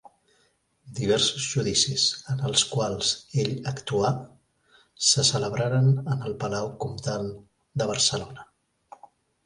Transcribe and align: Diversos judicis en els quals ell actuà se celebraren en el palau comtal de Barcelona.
Diversos 0.99 1.43
judicis 1.55 2.05
en 2.35 2.41
els 2.49 2.63
quals 2.71 3.11
ell 3.45 3.53
actuà 3.75 4.13
se 5.11 5.29
celebraren 5.31 5.95
en 6.01 6.29
el 6.31 6.39
palau 6.47 6.75
comtal 6.87 7.33
de 7.81 7.93
Barcelona. 7.97 8.53